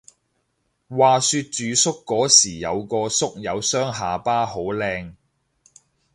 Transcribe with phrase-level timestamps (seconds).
[0.89, 5.13] 話說住宿嗰時有個宿友雙下巴好靚